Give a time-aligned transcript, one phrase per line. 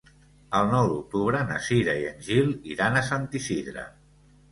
[0.59, 3.85] El nou d'octubre na Cira i en Gil iran a Sant Isidre.